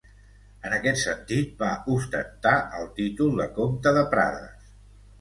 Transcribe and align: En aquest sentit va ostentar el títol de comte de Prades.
En 0.69 0.75
aquest 0.77 0.99
sentit 1.01 1.53
va 1.65 1.69
ostentar 1.97 2.57
el 2.81 2.91
títol 2.99 3.39
de 3.45 3.49
comte 3.63 3.97
de 4.01 4.07
Prades. 4.17 4.71